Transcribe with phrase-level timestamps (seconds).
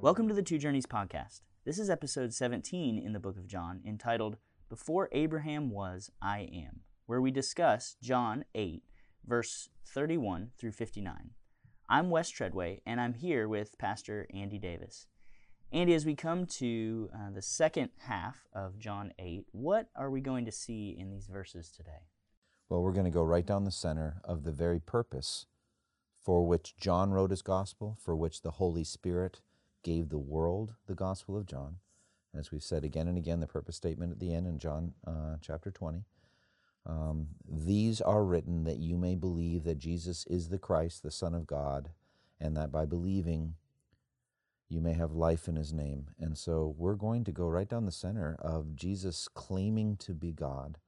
[0.00, 1.40] Welcome to the Two Journeys podcast.
[1.64, 4.36] This is episode 17 in the book of John entitled
[4.68, 8.84] Before Abraham Was, I Am, where we discuss John 8,
[9.26, 11.30] verse 31 through 59.
[11.88, 15.08] I'm Wes Treadway, and I'm here with Pastor Andy Davis.
[15.72, 20.20] Andy, as we come to uh, the second half of John 8, what are we
[20.20, 22.06] going to see in these verses today?
[22.68, 25.46] Well, we're going to go right down the center of the very purpose
[26.22, 29.40] for which John wrote his gospel, for which the Holy Spirit
[29.82, 31.76] gave the world the gospel of John.
[32.34, 35.36] As we've said again and again, the purpose statement at the end in John uh,
[35.40, 36.04] chapter 20.
[36.86, 41.34] Um, These are written that you may believe that Jesus is the Christ, the Son
[41.34, 41.90] of God,
[42.40, 43.54] and that by believing
[44.68, 46.08] you may have life in his name.
[46.18, 50.32] And so we're going to go right down the center of Jesus claiming to be
[50.32, 50.78] God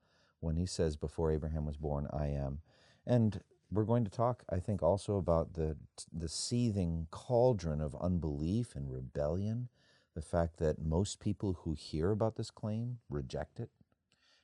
[0.40, 2.60] when he says, Before Abraham was born, I am.
[3.06, 3.40] And
[3.72, 5.76] we're going to talk, I think, also about the,
[6.12, 9.68] the seething cauldron of unbelief and rebellion,
[10.14, 13.70] the fact that most people who hear about this claim reject it,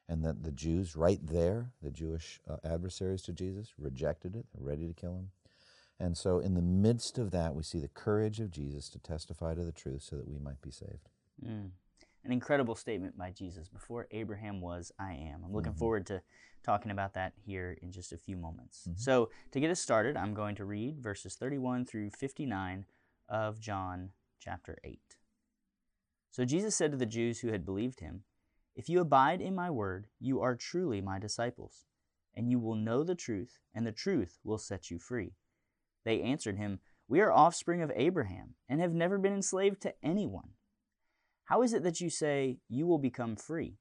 [0.09, 4.67] and that the Jews, right there, the Jewish uh, adversaries to Jesus, rejected it, they're
[4.67, 5.31] ready to kill him.
[5.99, 9.55] And so, in the midst of that, we see the courage of Jesus to testify
[9.55, 11.09] to the truth so that we might be saved.
[11.45, 11.71] Mm.
[12.27, 13.69] An incredible statement by Jesus.
[13.69, 15.45] Before Abraham was, I am.
[15.45, 15.79] I'm looking Mhm.
[15.79, 16.25] forward to
[16.65, 18.89] talking about that here in just a few moments.
[18.89, 18.99] Mhm.
[18.99, 22.87] So, to get us started, I'm going to read verses 31 through 59
[23.29, 25.17] of John chapter 8.
[26.33, 28.25] So, Jesus said to the Jews who had believed him,
[28.75, 31.87] If you abide in my word, you are truly my disciples,
[32.35, 35.37] and you will know the truth, and the truth will set you free.
[36.03, 40.57] They answered him, We are offspring of Abraham, and have never been enslaved to anyone.
[41.47, 43.79] How is it that you say, You will become free?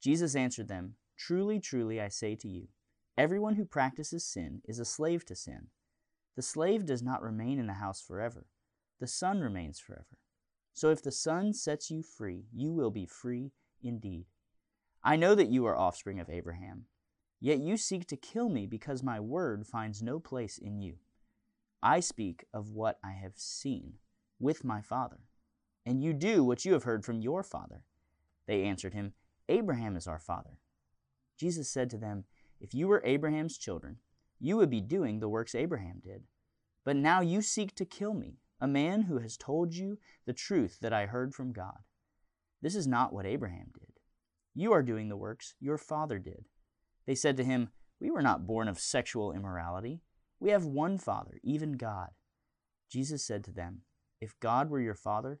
[0.00, 2.68] Jesus answered them, Truly, truly, I say to you,
[3.18, 5.68] everyone who practices sin is a slave to sin.
[6.36, 8.46] The slave does not remain in the house forever,
[9.00, 10.18] the Son remains forever.
[10.74, 14.26] So if the Son sets you free, you will be free indeed.
[15.02, 16.84] I know that you are offspring of Abraham,
[17.40, 20.96] yet you seek to kill me because my word finds no place in you.
[21.82, 23.94] I speak of what I have seen
[24.38, 25.20] with my Father,
[25.86, 27.84] and you do what you have heard from your father.
[28.46, 29.12] They answered him,
[29.48, 30.58] Abraham is our father.
[31.38, 32.24] Jesus said to them,
[32.60, 33.98] If you were Abraham's children,
[34.40, 36.24] you would be doing the works Abraham did.
[36.84, 40.78] But now you seek to kill me, a man who has told you the truth
[40.82, 41.78] that I heard from God.
[42.60, 43.92] This is not what Abraham did.
[44.54, 46.46] You are doing the works your father did.
[47.06, 47.68] They said to him,
[48.00, 50.00] We were not born of sexual immorality.
[50.40, 52.08] We have one Father, even God.
[52.90, 53.82] Jesus said to them,
[54.20, 55.40] If God were your Father,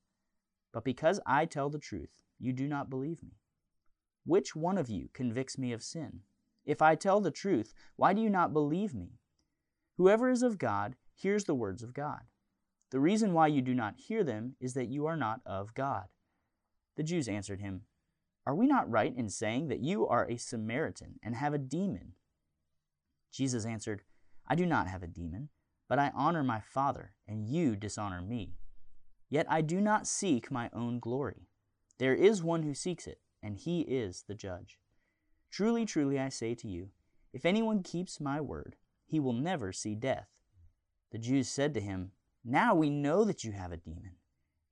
[0.73, 3.37] But because I tell the truth, you do not believe me.
[4.25, 6.21] Which one of you convicts me of sin?
[6.65, 9.19] If I tell the truth, why do you not believe me?
[9.97, 12.21] Whoever is of God hears the words of God.
[12.91, 16.05] The reason why you do not hear them is that you are not of God.
[16.97, 17.83] The Jews answered him,
[18.45, 22.13] Are we not right in saying that you are a Samaritan and have a demon?
[23.31, 24.03] Jesus answered,
[24.47, 25.49] I do not have a demon,
[25.87, 28.55] but I honor my Father, and you dishonor me.
[29.31, 31.47] Yet I do not seek my own glory.
[31.97, 34.77] There is one who seeks it, and he is the judge.
[35.49, 36.89] Truly, truly, I say to you,
[37.31, 38.75] if anyone keeps my word,
[39.05, 40.27] he will never see death.
[41.11, 42.11] The Jews said to him,
[42.43, 44.17] Now we know that you have a demon.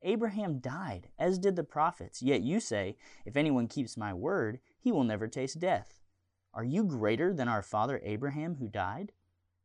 [0.02, 4.92] Abraham died, as did the prophets, yet you say, If anyone keeps my word, he
[4.92, 6.02] will never taste death.
[6.54, 9.14] Are you greater than our father Abraham, who died?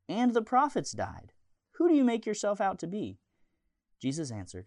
[0.08, 1.32] And the prophets died.
[1.72, 3.18] Who do you make yourself out to be?
[4.00, 4.66] Jesus answered,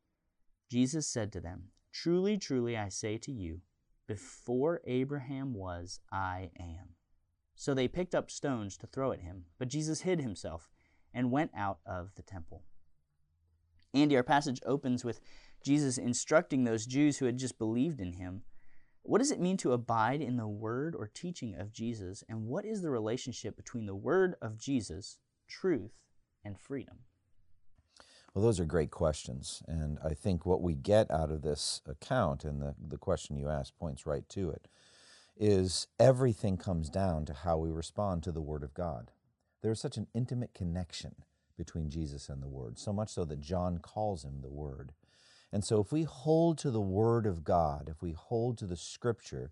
[0.71, 3.59] Jesus said to them, Truly, truly, I say to you,
[4.07, 6.95] before Abraham was, I am.
[7.55, 10.69] So they picked up stones to throw at him, but Jesus hid himself
[11.13, 12.63] and went out of the temple.
[13.93, 15.19] Andy, our passage opens with
[15.61, 18.43] Jesus instructing those Jews who had just believed in him.
[19.01, 22.63] What does it mean to abide in the word or teaching of Jesus, and what
[22.63, 25.17] is the relationship between the word of Jesus,
[25.49, 26.05] truth,
[26.45, 26.99] and freedom?
[28.33, 29.61] Well, those are great questions.
[29.67, 33.49] And I think what we get out of this account, and the, the question you
[33.49, 34.67] asked points right to it,
[35.37, 39.11] is everything comes down to how we respond to the Word of God.
[39.61, 41.15] There is such an intimate connection
[41.57, 44.93] between Jesus and the Word, so much so that John calls him the Word.
[45.51, 48.77] And so if we hold to the Word of God, if we hold to the
[48.77, 49.51] Scripture,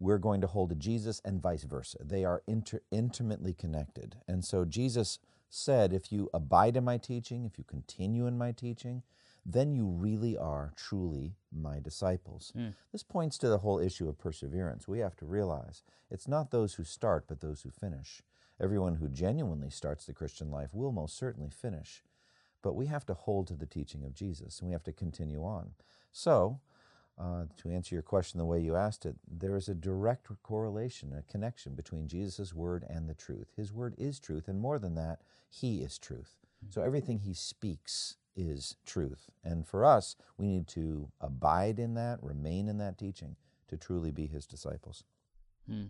[0.00, 1.98] we're going to hold to Jesus and vice versa.
[2.02, 4.16] They are inter- intimately connected.
[4.26, 5.18] And so Jesus
[5.48, 9.02] said, If you abide in my teaching, if you continue in my teaching,
[9.46, 12.52] then you really are truly my disciples.
[12.56, 12.74] Mm.
[12.92, 14.88] This points to the whole issue of perseverance.
[14.88, 18.22] We have to realize it's not those who start, but those who finish.
[18.60, 22.02] Everyone who genuinely starts the Christian life will most certainly finish.
[22.62, 25.44] But we have to hold to the teaching of Jesus and we have to continue
[25.44, 25.72] on.
[26.12, 26.60] So,
[27.18, 31.12] uh, to answer your question the way you asked it, there is a direct correlation,
[31.12, 33.52] a connection between Jesus' word and the truth.
[33.56, 36.36] His word is truth, and more than that, He is truth.
[36.70, 39.30] So everything He speaks is truth.
[39.44, 43.36] And for us, we need to abide in that, remain in that teaching
[43.68, 45.04] to truly be His disciples.
[45.68, 45.84] Hmm.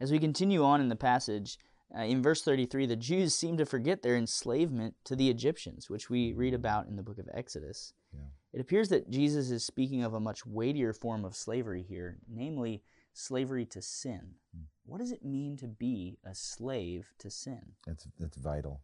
[0.00, 1.58] As we continue on in the passage,
[1.96, 6.08] uh, in verse 33, the Jews seem to forget their enslavement to the Egyptians, which
[6.08, 7.92] we read about in the book of Exodus.
[8.12, 8.20] Yeah.
[8.52, 12.82] It appears that Jesus is speaking of a much weightier form of slavery here, namely
[13.14, 14.34] slavery to sin.
[14.56, 14.64] Mm.
[14.84, 17.60] What does it mean to be a slave to sin?
[17.86, 18.80] It's, it's vital.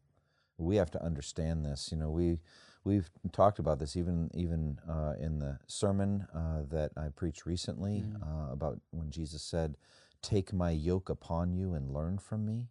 [0.57, 1.91] We have to understand this.
[1.93, 2.39] You know, we,
[2.85, 8.05] we've talked about this even, even uh, in the sermon uh, that I preached recently
[8.07, 8.23] mm.
[8.23, 9.77] uh, about when Jesus said,
[10.21, 12.69] Take my yoke upon you and learn from me.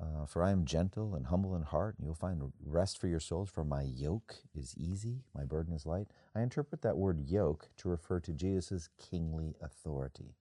[0.00, 3.20] Uh, for I am gentle and humble in heart, and you'll find rest for your
[3.20, 3.50] souls.
[3.50, 6.08] For my yoke is easy, my burden is light.
[6.34, 10.34] I interpret that word yoke to refer to Jesus' kingly authority.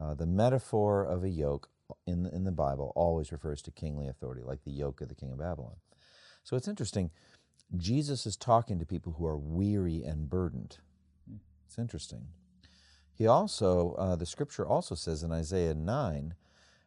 [0.00, 1.68] Uh, the metaphor of a yoke
[2.06, 5.14] in the, in the Bible always refers to kingly authority, like the yoke of the
[5.14, 5.76] king of Babylon.
[6.44, 7.10] So it's interesting.
[7.76, 10.78] Jesus is talking to people who are weary and burdened.
[11.66, 12.28] It's interesting.
[13.12, 16.34] He also, uh, the scripture also says in Isaiah 9,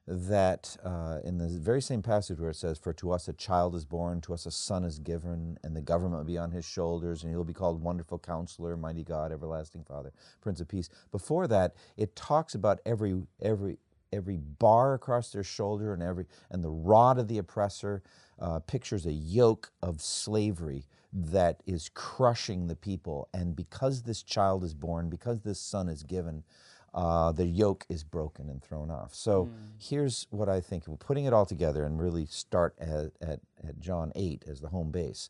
[0.07, 3.75] that uh, in the very same passage where it says, For to us a child
[3.75, 6.65] is born, to us a son is given, and the government will be on his
[6.65, 10.89] shoulders, and he'll be called Wonderful Counselor, Mighty God, Everlasting Father, Prince of Peace.
[11.11, 13.77] Before that, it talks about every, every,
[14.13, 18.03] every bar across their shoulder and, every, and the rod of the oppressor
[18.39, 23.29] uh, pictures a yoke of slavery that is crushing the people.
[23.33, 26.43] And because this child is born, because this son is given,
[26.95, 29.13] uh, the yoke is broken and thrown off.
[29.13, 29.51] So mm.
[29.77, 30.88] here's what I think.
[30.88, 34.69] We're Putting it all together and really start at, at, at John 8 as the
[34.69, 35.30] home base.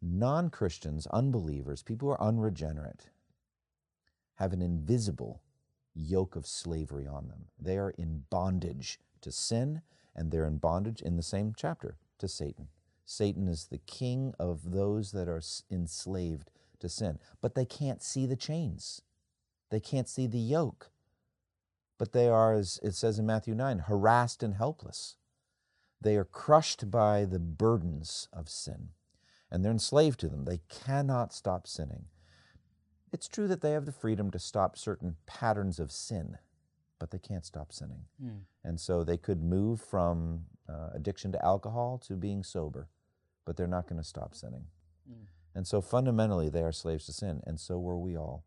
[0.00, 3.10] Non Christians, unbelievers, people who are unregenerate,
[4.36, 5.42] have an invisible
[5.94, 7.46] yoke of slavery on them.
[7.58, 9.82] They are in bondage to sin,
[10.14, 12.68] and they're in bondage in the same chapter to Satan.
[13.04, 18.26] Satan is the king of those that are enslaved to sin, but they can't see
[18.26, 19.02] the chains.
[19.70, 20.89] They can't see the yoke
[22.00, 25.16] but they are, as it says in Matthew 9, harassed and helpless.
[26.00, 28.88] They are crushed by the burdens of sin,
[29.50, 30.46] and they're enslaved to them.
[30.46, 32.06] They cannot stop sinning.
[33.12, 36.38] It's true that they have the freedom to stop certain patterns of sin,
[36.98, 38.06] but they can't stop sinning.
[38.24, 38.44] Mm.
[38.64, 42.88] And so they could move from uh, addiction to alcohol to being sober,
[43.44, 44.64] but they're not going to stop sinning.
[45.06, 45.26] Mm.
[45.54, 48.46] And so fundamentally, they are slaves to sin, and so were we all.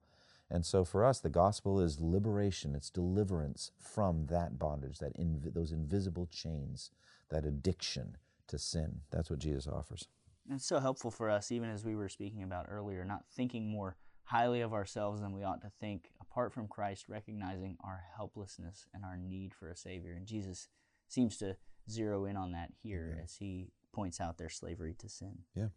[0.53, 5.51] And so for us, the gospel is liberation, it's deliverance from that bondage, that inv-
[5.51, 6.91] those invisible chains,
[7.29, 8.17] that addiction
[8.49, 8.99] to sin.
[9.09, 10.07] That's what Jesus offers.
[10.47, 13.67] And it's so helpful for us, even as we were speaking about earlier, not thinking
[13.67, 13.95] more
[14.25, 19.03] highly of ourselves than we ought to think, apart from Christ, recognizing our helplessness and
[19.03, 20.13] our need for a Savior.
[20.13, 20.67] And Jesus
[21.07, 21.57] seems to
[21.89, 23.23] zero in on that here yeah.
[23.23, 25.39] as he points out their slavery to sin.
[25.55, 25.69] Yeah.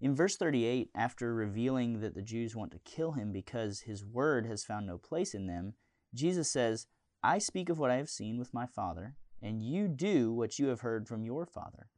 [0.00, 4.46] In verse 38, after revealing that the Jews want to kill him because his word
[4.46, 5.74] has found no place in them,
[6.14, 6.86] Jesus says,
[7.22, 10.68] I speak of what I have seen with my Father, and you do what you
[10.68, 11.88] have heard from your Father.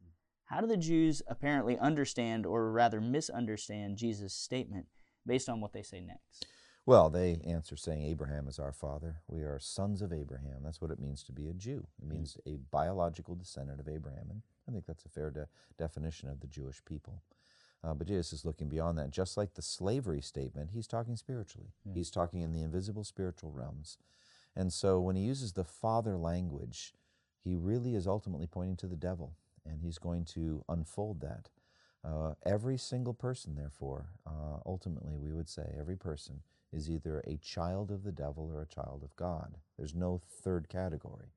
[0.45, 4.87] How do the Jews apparently understand, or rather misunderstand, Jesus' statement
[5.25, 6.45] based on what they say next?
[6.85, 9.21] Well, they answer saying, Abraham is our father.
[9.29, 10.57] We are sons of Abraham.
[10.61, 11.87] That's what it means to be a Jew.
[12.01, 14.27] It means a biological descendant of Abraham.
[14.29, 17.21] And I think that's a fair de- definition of the Jewish people.
[17.83, 19.11] Uh, but Jesus is looking beyond that.
[19.11, 21.69] Just like the slavery statement, he's talking spiritually.
[21.85, 21.93] Yeah.
[21.95, 23.97] He's talking in the invisible spiritual realms.
[24.55, 26.93] And so when he uses the father language,
[27.43, 29.33] he really is ultimately pointing to the devil,
[29.65, 31.49] and he's going to unfold that.
[32.05, 37.37] Uh, every single person, therefore, uh, ultimately, we would say every person is either a
[37.37, 39.57] child of the devil or a child of God.
[39.77, 41.33] There's no third category.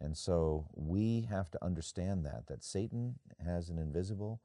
[0.00, 4.40] And so we have to understand that, that Satan has an invisible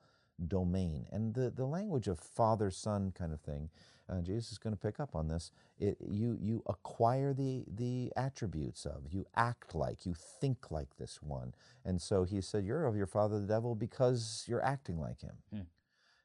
[0.47, 1.05] domain.
[1.11, 3.69] And the, the language of father son kind of thing,
[4.09, 5.51] uh, Jesus is going to pick up on this.
[5.79, 11.21] It, you, you acquire the, the attributes of, you act like, you think like this
[11.21, 11.53] one.
[11.85, 15.35] And so he said, You're of your father the devil because you're acting like him.
[15.51, 15.61] Hmm.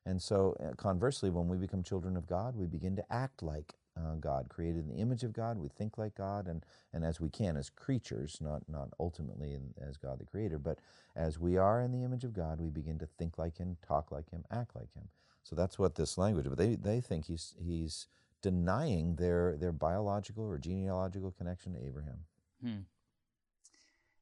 [0.07, 3.75] And so, uh, conversely, when we become children of God, we begin to act like
[3.99, 5.59] uh, God, created in the image of God.
[5.59, 9.75] We think like God, and, and as we can as creatures, not, not ultimately in,
[9.81, 10.79] as God the Creator, but
[11.17, 14.13] as we are in the image of God, we begin to think like Him, talk
[14.13, 15.09] like Him, act like Him.
[15.43, 16.47] So that's what this language.
[16.49, 18.07] But they, they think he's he's
[18.43, 22.19] denying their their biological or genealogical connection to Abraham.
[22.63, 22.81] Hmm.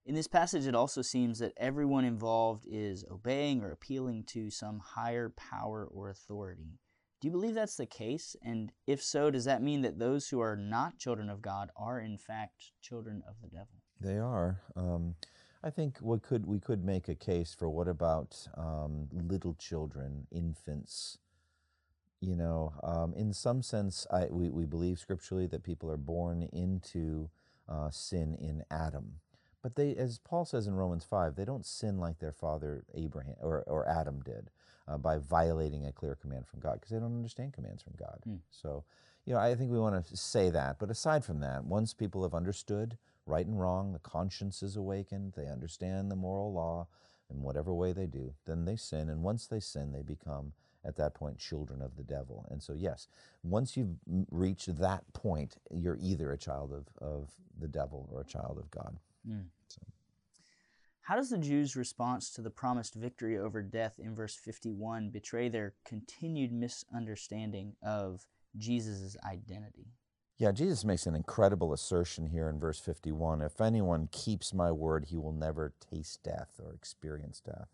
[0.04, 4.78] In this passage, it also seems that everyone involved is obeying or appealing to some
[4.78, 6.78] higher power or authority.
[7.26, 8.37] You believe that's the case?
[8.40, 11.99] And if so, does that mean that those who are not children of God are
[11.99, 13.83] in fact children of the devil?
[14.00, 14.61] They are.
[14.76, 15.16] Um,
[15.64, 20.28] I think we could we could make a case for what about um, little children,
[20.30, 21.18] infants.
[22.21, 26.49] You know, um, in some sense, I, we, we believe scripturally that people are born
[26.52, 27.28] into
[27.68, 29.18] uh, sin in Adam.
[29.64, 33.35] But they, as Paul says in Romans 5, they don't sin like their father Abraham
[33.40, 34.50] or, or Adam did
[34.88, 38.20] uh, by violating a clear command from God because they don't understand commands from God.
[38.28, 38.38] Mm.
[38.50, 38.84] So,
[39.24, 40.78] you know, I think we want to say that.
[40.78, 45.34] But aside from that, once people have understood right and wrong, the conscience is awakened,
[45.36, 46.86] they understand the moral law
[47.30, 49.08] in whatever way they do, then they sin.
[49.08, 50.52] And once they sin, they become
[50.84, 52.46] at that point children of the devil.
[52.50, 53.08] And so, yes,
[53.42, 53.96] once you've
[54.30, 58.70] reached that point, you're either a child of, of the devil or a child of
[58.70, 58.96] God.
[59.28, 59.46] Mm.
[61.06, 65.48] How does the Jews' response to the promised victory over death in verse 51 betray
[65.48, 68.26] their continued misunderstanding of
[68.58, 69.86] Jesus' identity?
[70.36, 73.40] Yeah, Jesus makes an incredible assertion here in verse 51.
[73.40, 77.68] If anyone keeps my word, he will never taste death or experience death.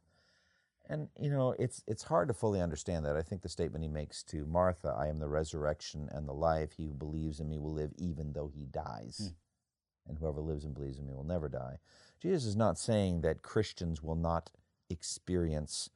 [0.90, 3.16] And you know, it's it's hard to fully understand that.
[3.16, 6.72] I think the statement he makes to Martha, I am the resurrection and the life,
[6.76, 9.16] he who believes in me will live even though he dies.
[9.22, 10.10] Hmm.
[10.10, 11.78] And whoever lives and believes in me will never die.
[12.22, 14.50] Jesus is not saying that Christians will not
[14.88, 15.90] experience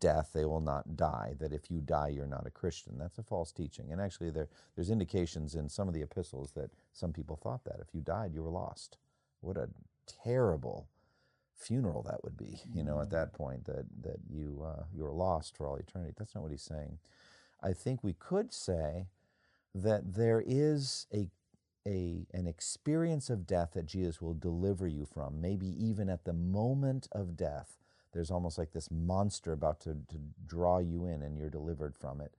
[0.00, 2.98] death, they will not die, that if you die, you're not a Christian.
[2.98, 3.92] That's a false teaching.
[3.92, 7.78] And actually, there, there's indications in some of the epistles that some people thought that.
[7.80, 8.98] If you died, you were lost.
[9.40, 9.68] What a
[10.24, 10.88] terrible
[11.54, 15.12] funeral that would be, you know, at that point, that, that you, uh, you were
[15.12, 16.12] lost for all eternity.
[16.18, 16.98] That's not what he's saying.
[17.62, 19.06] I think we could say
[19.76, 21.28] that there is a
[21.88, 26.34] a, an experience of death that Jesus will deliver you from, maybe even at the
[26.34, 27.78] moment of death,
[28.12, 32.20] there's almost like this monster about to, to draw you in and you're delivered from
[32.20, 32.34] it,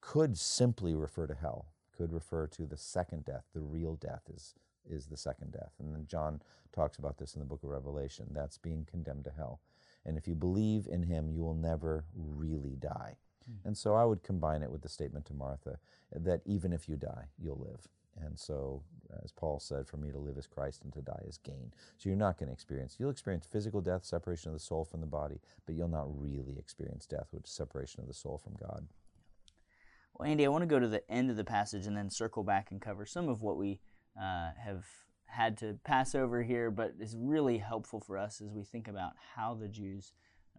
[0.00, 3.44] could simply refer to hell, could refer to the second death.
[3.54, 4.54] The real death is,
[4.88, 5.72] is the second death.
[5.78, 6.40] And then John
[6.74, 8.26] talks about this in the book of Revelation.
[8.30, 9.60] That's being condemned to hell.
[10.04, 13.16] And if you believe in him, you will never really die.
[13.50, 13.66] Mm.
[13.66, 15.78] And so I would combine it with the statement to Martha
[16.14, 17.88] that even if you die, you'll live.
[18.24, 18.82] And so,
[19.22, 21.72] as Paul said, for me to live is Christ and to die is gain.
[21.98, 25.00] So you're not going to experience, you'll experience physical death, separation of the soul from
[25.00, 28.54] the body, but you'll not really experience death, which is separation of the soul from
[28.54, 28.86] God.
[30.14, 32.42] Well, Andy, I want to go to the end of the passage and then circle
[32.42, 33.80] back and cover some of what we
[34.18, 34.86] uh, have
[35.26, 39.12] had to pass over here, but is really helpful for us as we think about
[39.34, 40.12] how the Jews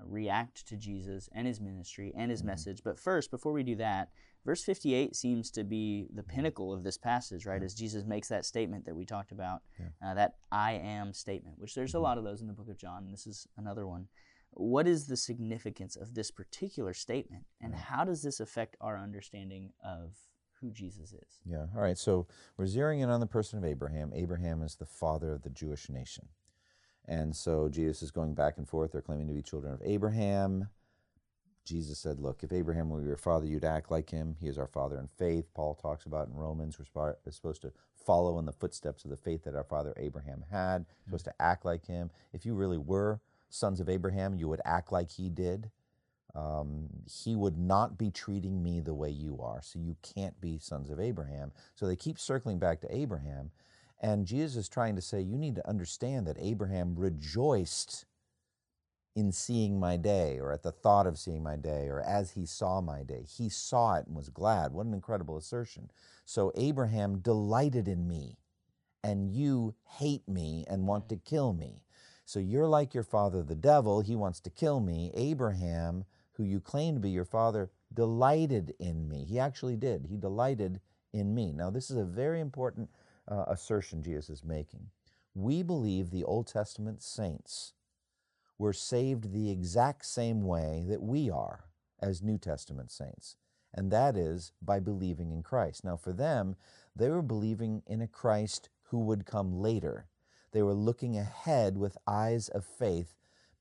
[0.04, 2.50] react to Jesus and his ministry and his mm-hmm.
[2.50, 2.82] message.
[2.84, 4.10] But first, before we do that,
[4.48, 7.62] Verse 58 seems to be the pinnacle of this passage, right?
[7.62, 9.88] As Jesus makes that statement that we talked about, yeah.
[10.02, 12.06] uh, that I am statement, which there's a mm-hmm.
[12.06, 14.08] lot of those in the book of John, and this is another one.
[14.52, 19.74] What is the significance of this particular statement, and how does this affect our understanding
[19.84, 20.14] of
[20.62, 21.42] who Jesus is?
[21.46, 21.98] Yeah, all right.
[21.98, 22.26] So
[22.56, 24.14] we're zeroing in on the person of Abraham.
[24.16, 26.30] Abraham is the father of the Jewish nation.
[27.08, 28.92] And so Jesus is going back and forth.
[28.92, 30.70] They're claiming to be children of Abraham.
[31.64, 34.36] Jesus said, Look, if Abraham were your father, you'd act like him.
[34.40, 35.46] He is our father in faith.
[35.54, 37.72] Paul talks about in Romans, we're supposed to
[38.06, 41.04] follow in the footsteps of the faith that our father Abraham had, mm-hmm.
[41.06, 42.10] supposed to act like him.
[42.34, 45.70] If you really were sons of Abraham, you would act like he did.
[46.34, 50.60] Um, he would not be treating me the way you are, so you can't be
[50.60, 51.52] sons of Abraham.
[51.76, 53.52] So they keep circling back to Abraham.
[54.00, 58.06] And Jesus is trying to say, you need to understand that Abraham rejoiced
[59.16, 62.46] in seeing my day or at the thought of seeing my day or as he
[62.46, 63.24] saw my day.
[63.28, 64.72] He saw it and was glad.
[64.72, 65.90] What an incredible assertion.
[66.24, 68.38] So Abraham delighted in me,
[69.04, 71.82] and you hate me and want to kill me.
[72.26, 74.02] So you're like your father, the devil.
[74.02, 75.12] He wants to kill me.
[75.16, 79.24] Abraham, who you claim to be your father, delighted in me.
[79.24, 80.06] He actually did.
[80.10, 80.82] He delighted
[81.14, 81.54] in me.
[81.54, 82.90] Now, this is a very important
[83.28, 84.88] uh, assertion Jesus is making.
[85.34, 87.74] We believe the Old Testament saints
[88.58, 91.66] were saved the exact same way that we are
[92.02, 93.36] as New Testament saints,
[93.74, 95.84] and that is by believing in Christ.
[95.84, 96.56] Now, for them,
[96.96, 100.08] they were believing in a Christ who would come later.
[100.52, 103.14] They were looking ahead with eyes of faith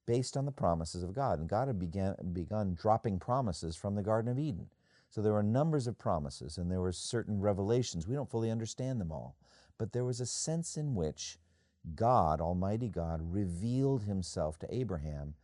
[0.06, 1.38] based on the promises of God.
[1.38, 4.68] And God had began, begun dropping promises from the Garden of Eden.
[5.11, 8.06] So there were numbers of promises and there were certain revelations.
[8.06, 9.37] We don't fully understand them all,
[9.78, 11.38] but there was a sense in which
[11.95, 15.35] God, Almighty God, revealed himself to Abraham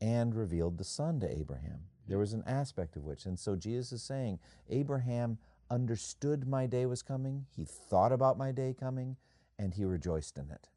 [0.00, 1.80] and revealed the Son to Abraham.
[2.08, 3.26] There was an aspect of which.
[3.26, 5.38] And so Jesus is saying, Abraham
[5.70, 9.16] understood my day was coming, he thought about my day coming,
[9.58, 10.68] and he rejoiced in it.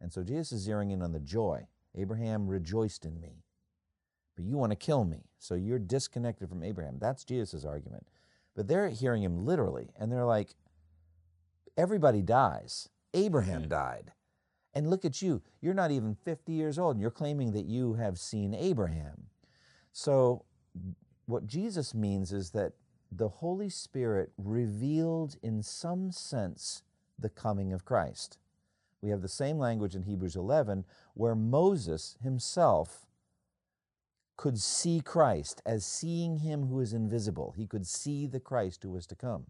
[0.00, 1.68] And so Jesus is zeroing in on the joy.
[1.94, 3.44] Abraham rejoiced in me.
[4.34, 6.96] But you want to kill me, so you're disconnected from Abraham.
[6.98, 8.08] That's Jesus' argument.
[8.56, 10.54] But they're hearing him literally, and they're like,
[11.76, 12.88] everybody dies.
[13.14, 13.70] Abraham mm-hmm.
[13.70, 14.12] died.
[14.74, 15.42] And look at you.
[15.60, 19.26] You're not even 50 years old, and you're claiming that you have seen Abraham.
[19.92, 20.44] So,
[21.26, 22.72] what Jesus means is that
[23.10, 26.82] the Holy Spirit revealed, in some sense,
[27.18, 28.38] the coming of Christ.
[29.02, 33.06] We have the same language in Hebrews 11, where Moses himself
[34.36, 37.52] could see Christ as seeing him who is invisible.
[37.56, 39.44] He could see the Christ who was to come.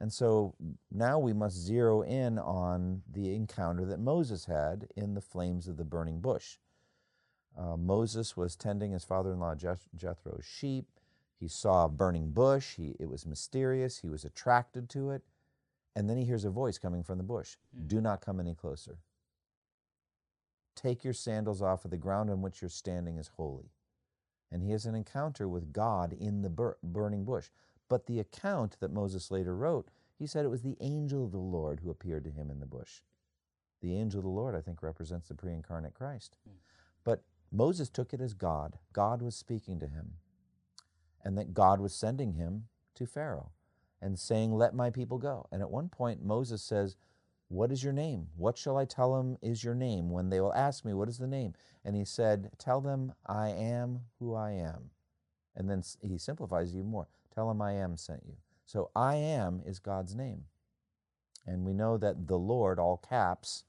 [0.00, 0.54] And so
[0.90, 5.76] now we must zero in on the encounter that Moses had in the flames of
[5.76, 6.58] the burning bush.
[7.56, 10.86] Uh, Moses was tending his father in law Jethro's sheep.
[11.38, 12.74] He saw a burning bush.
[12.76, 13.98] He, it was mysterious.
[13.98, 15.22] He was attracted to it.
[15.96, 17.86] And then he hears a voice coming from the bush mm.
[17.86, 18.98] Do not come any closer.
[20.74, 23.70] Take your sandals off of the ground on which you're standing is holy.
[24.50, 27.50] And he has an encounter with God in the bur- burning bush.
[27.94, 31.38] But the account that Moses later wrote, he said it was the angel of the
[31.38, 33.02] Lord who appeared to him in the bush.
[33.82, 36.34] The angel of the Lord, I think, represents the pre incarnate Christ.
[36.44, 36.54] Mm.
[37.04, 38.80] But Moses took it as God.
[38.92, 40.14] God was speaking to him,
[41.22, 42.64] and that God was sending him
[42.96, 43.52] to Pharaoh
[44.02, 45.46] and saying, Let my people go.
[45.52, 46.96] And at one point, Moses says,
[47.46, 48.26] What is your name?
[48.36, 51.18] What shall I tell them is your name when they will ask me, What is
[51.18, 51.54] the name?
[51.84, 54.90] And he said, Tell them, I am who I am.
[55.54, 58.36] And then he simplifies even more Tell him I am sent you.
[58.66, 60.44] So I am is God's name.
[61.46, 63.64] And we know that the Lord, all caps,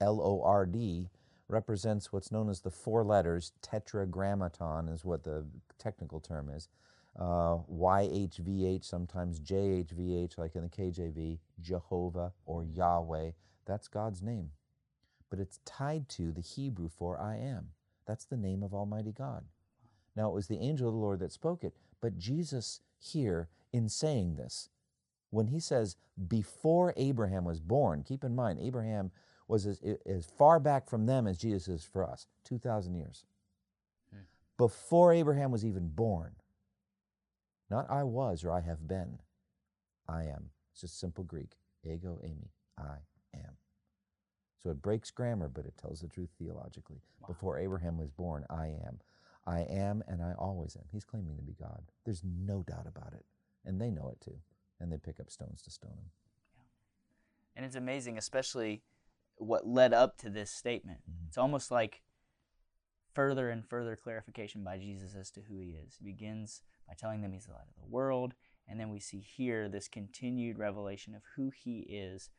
[0.00, 1.10] L O R D,
[1.48, 5.46] represents what's known as the four letters, tetragrammaton is what the
[5.78, 6.68] technical term is
[7.18, 13.32] uh, YHVH, sometimes JHVH, like in the KJV, Jehovah or Yahweh.
[13.66, 14.50] That's God's name.
[15.30, 17.68] But it's tied to the Hebrew for I am.
[18.06, 19.44] That's the name of Almighty God.
[20.16, 23.88] Now, it was the angel of the Lord that spoke it, but Jesus here, in
[23.88, 24.68] saying this,
[25.30, 25.96] when he says,
[26.28, 29.10] before Abraham was born, keep in mind, Abraham
[29.48, 33.24] was as, as far back from them as Jesus is for us 2,000 years.
[34.10, 34.18] Hmm.
[34.58, 36.32] Before Abraham was even born,
[37.70, 39.20] not I was or I have been.
[40.06, 40.50] I am.
[40.72, 41.52] It's just simple Greek.
[41.90, 42.98] Ego, eimi, I
[43.34, 43.56] am.
[44.62, 47.00] So it breaks grammar, but it tells the truth theologically.
[47.20, 47.28] Wow.
[47.28, 48.98] Before Abraham was born, I am.
[49.46, 50.84] I am and I always am.
[50.90, 51.82] He's claiming to be God.
[52.04, 53.24] There's no doubt about it.
[53.64, 54.36] And they know it too.
[54.80, 56.10] And they pick up stones to stone him.
[56.56, 56.64] Yeah.
[57.56, 58.82] And it's amazing, especially
[59.36, 60.98] what led up to this statement.
[61.02, 61.28] Mm-hmm.
[61.28, 62.02] It's almost like
[63.14, 65.96] further and further clarification by Jesus as to who he is.
[65.98, 68.34] He begins by telling them he's the light of the world.
[68.68, 72.30] And then we see here this continued revelation of who he is,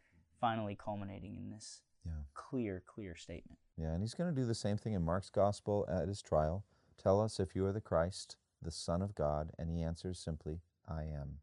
[0.42, 2.12] finally culminating in this yeah.
[2.34, 3.60] clear, clear statement.
[3.78, 6.64] Yeah, and he's going to do the same thing in Mark's gospel at his trial.
[7.02, 9.52] Tell us if you are the Christ, the Son of God.
[9.58, 11.40] And he answers simply, I am.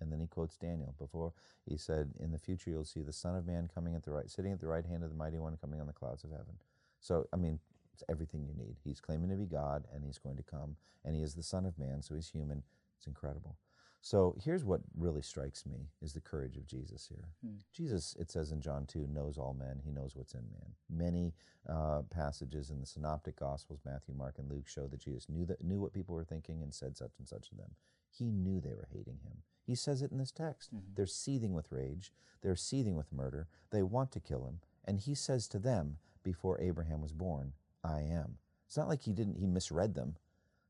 [0.00, 1.32] And then he quotes Daniel before
[1.68, 4.28] he said, In the future you'll see the Son of Man coming at the right,
[4.28, 6.58] sitting at the right hand of the mighty one, coming on the clouds of heaven.
[7.00, 7.60] So, I mean,
[7.94, 8.76] it's everything you need.
[8.82, 11.66] He's claiming to be God, and he's going to come, and he is the Son
[11.66, 12.62] of Man, so he's human.
[12.98, 13.56] It's incredible.
[14.04, 17.28] So here's what really strikes me is the courage of Jesus here.
[17.40, 17.58] Hmm.
[17.72, 19.80] Jesus, it says in John 2, knows all men.
[19.82, 20.72] He knows what's in man.
[20.90, 21.34] Many
[21.68, 25.62] uh, passages in the Synoptic Gospels, Matthew, Mark, and Luke, show that Jesus knew that
[25.62, 27.76] knew what people were thinking and said such and such to them.
[28.10, 29.38] He knew they were hating him.
[29.64, 30.74] He says it in this text.
[30.74, 30.94] Mm-hmm.
[30.96, 32.12] They're seething with rage.
[32.42, 33.46] They're seething with murder.
[33.70, 34.58] They want to kill him.
[34.84, 37.52] And he says to them before Abraham was born,
[37.84, 38.38] I am.
[38.66, 40.16] It's not like he didn't he misread them.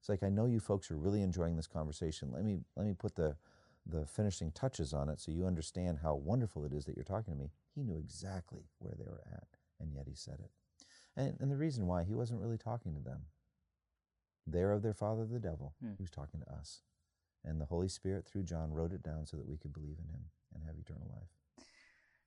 [0.03, 2.33] It's like I know you folks are really enjoying this conversation.
[2.33, 3.37] Let me let me put the
[3.87, 7.35] the finishing touches on it so you understand how wonderful it is that you're talking
[7.35, 7.53] to me.
[7.73, 9.47] He knew exactly where they were at,
[9.79, 10.51] and yet he said it.
[11.17, 13.27] And, and the reason why he wasn't really talking to them.
[14.45, 15.93] They're of their father, the devil, Hmm.
[15.99, 16.83] who's talking to us.
[17.45, 20.09] And the Holy Spirit, through John, wrote it down so that we could believe in
[20.09, 21.65] him and have eternal life.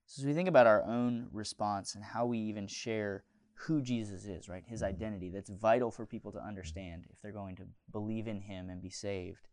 [0.05, 3.25] So as we think about our own response and how we even share
[3.55, 4.63] who Jesus is, right?
[4.65, 4.89] His mm-hmm.
[4.89, 8.81] identity, that's vital for people to understand if they're going to believe in him and
[8.81, 9.47] be saved.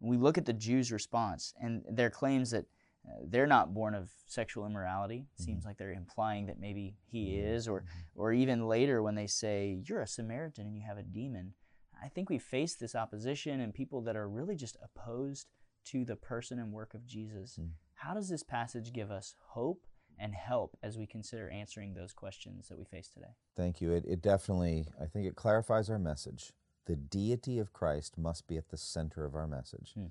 [0.00, 2.66] And we look at the Jews' response and their claims that
[3.08, 5.16] uh, they're not born of sexual immorality.
[5.16, 5.44] It mm-hmm.
[5.44, 7.48] seems like they're implying that maybe he mm-hmm.
[7.48, 7.84] is, or
[8.14, 11.54] or even later when they say you're a Samaritan and you have a demon.
[12.02, 15.46] I think we face this opposition and people that are really just opposed
[15.86, 17.58] to the person and work of Jesus.
[17.60, 17.70] Mm.
[17.94, 19.84] How does this passage give us hope
[20.18, 23.34] and help as we consider answering those questions that we face today?
[23.56, 23.92] Thank you.
[23.92, 26.52] It, it definitely, I think it clarifies our message.
[26.86, 29.92] The deity of Christ must be at the center of our message.
[29.94, 30.06] Hmm.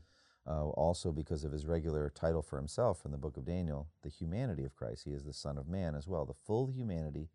[0.50, 4.10] Uh, also, because of his regular title for himself from the book of Daniel, the
[4.10, 5.04] humanity of Christ.
[5.04, 6.26] He is the Son of Man as well.
[6.26, 7.28] The full humanity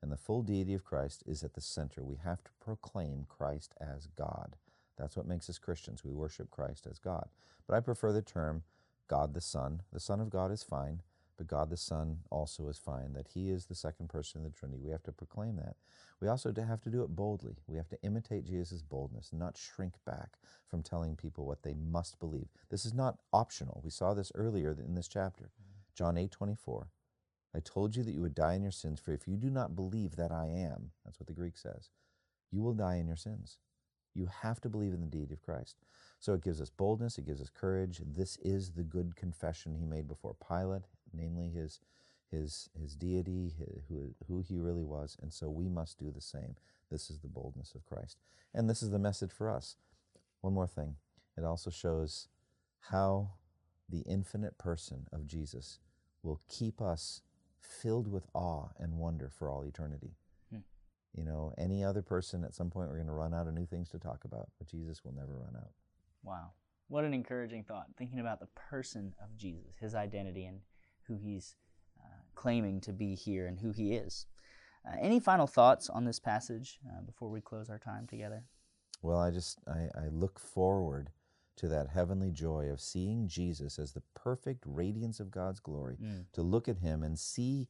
[0.00, 2.04] and the full deity of Christ is at the center.
[2.04, 4.56] We have to proclaim Christ as God.
[4.96, 6.04] That's what makes us Christians.
[6.04, 7.28] We worship Christ as God.
[7.66, 8.62] But I prefer the term
[9.08, 9.82] God the Son.
[9.92, 11.02] The Son of God is fine,
[11.42, 14.56] but God the Son also is fine, that He is the second person of the
[14.56, 14.80] Trinity.
[14.80, 15.74] We have to proclaim that.
[16.20, 17.56] We also have to do it boldly.
[17.66, 22.20] We have to imitate Jesus' boldness, not shrink back from telling people what they must
[22.20, 22.46] believe.
[22.70, 23.80] This is not optional.
[23.82, 25.46] We saw this earlier in this chapter.
[25.46, 25.80] Mm-hmm.
[25.96, 26.86] John 8 24.
[27.56, 29.74] I told you that you would die in your sins, for if you do not
[29.74, 31.90] believe that I am, that's what the Greek says,
[32.52, 33.58] you will die in your sins.
[34.14, 35.76] You have to believe in the deity of Christ.
[36.20, 38.00] So it gives us boldness, it gives us courage.
[38.06, 41.80] This is the good confession he made before Pilate, namely his,
[42.30, 43.52] his, his deity,
[43.88, 45.16] who, who he really was.
[45.22, 46.56] And so we must do the same.
[46.90, 48.18] This is the boldness of Christ.
[48.54, 49.76] And this is the message for us.
[50.40, 50.96] One more thing
[51.36, 52.28] it also shows
[52.90, 53.30] how
[53.88, 55.78] the infinite person of Jesus
[56.22, 57.22] will keep us
[57.60, 60.16] filled with awe and wonder for all eternity.
[60.50, 60.60] Hmm.
[61.14, 63.66] You know, any other person at some point we're going to run out of new
[63.66, 65.70] things to talk about, but Jesus will never run out.
[66.22, 66.50] Wow.
[66.88, 67.86] What an encouraging thought.
[67.96, 70.60] Thinking about the person of Jesus, his identity, and
[71.06, 71.56] who he's
[72.00, 74.26] uh, claiming to be here and who he is.
[74.86, 78.44] Uh, any final thoughts on this passage uh, before we close our time together?
[79.02, 81.10] Well, I just I, I look forward
[81.56, 86.24] to that heavenly joy of seeing Jesus as the perfect radiance of God's glory, Mm.
[86.32, 87.68] to look at him and see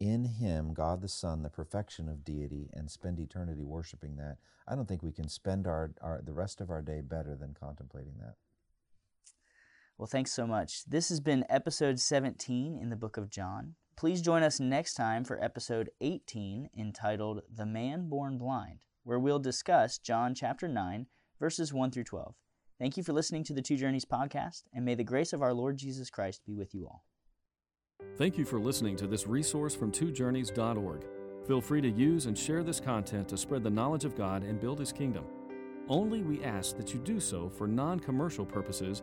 [0.00, 4.38] in him God the Son, the perfection of deity, and spend eternity worshiping that.
[4.68, 7.54] I don't think we can spend our, our the rest of our day better than
[7.58, 8.36] contemplating that.
[9.96, 10.84] Well, thanks so much.
[10.86, 13.76] This has been episode 17 in the book of John.
[13.96, 19.38] Please join us next time for episode 18 entitled The Man Born Blind, where we'll
[19.38, 21.06] discuss John chapter 9,
[21.38, 22.34] verses 1 through 12.
[22.76, 25.54] Thank you for listening to the Two Journeys podcast, and may the grace of our
[25.54, 27.04] Lord Jesus Christ be with you all.
[28.18, 31.06] Thank you for listening to this resource from twojourneys.org.
[31.46, 34.60] Feel free to use and share this content to spread the knowledge of God and
[34.60, 35.24] build His kingdom.
[35.88, 39.02] Only we ask that you do so for non commercial purposes